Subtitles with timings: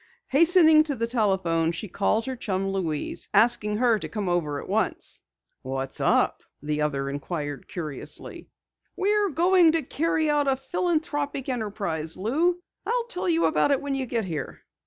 [0.29, 4.67] Hastening to the telephone she called her chum, Louise, asking her to come over at
[4.67, 5.21] once.
[5.61, 8.49] "What's up?" the other inquired curiously.
[8.95, 12.63] "We're going to carry out a philanthropic enterprise, Lou!
[12.83, 14.61] I'll tell you about it when you get here!"